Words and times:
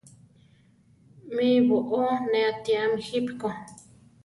Mí 1.33 1.47
boʼó 1.67 2.01
ne 2.31 2.39
atíame 2.49 2.97
jípi 3.07 3.33
ko. 3.41 3.49